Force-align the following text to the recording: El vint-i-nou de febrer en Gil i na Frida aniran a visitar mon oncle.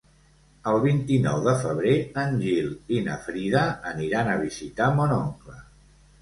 El 0.69 0.77
vint-i-nou 0.85 1.43
de 1.47 1.53
febrer 1.63 1.93
en 2.21 2.33
Gil 2.45 2.71
i 2.97 3.03
na 3.09 3.19
Frida 3.27 3.63
aniran 3.91 4.33
a 4.33 4.39
visitar 4.41 4.89
mon 4.99 5.15
oncle. 5.21 5.61